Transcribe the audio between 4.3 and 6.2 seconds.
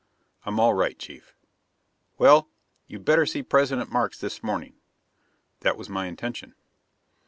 morning." "That was my